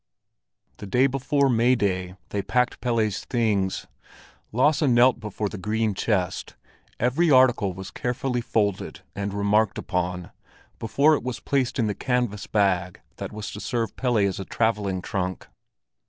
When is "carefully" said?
7.91-8.41